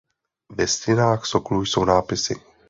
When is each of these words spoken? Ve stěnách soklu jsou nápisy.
Ve 0.49 0.67
stěnách 0.67 1.25
soklu 1.25 1.65
jsou 1.65 1.85
nápisy. 1.85 2.35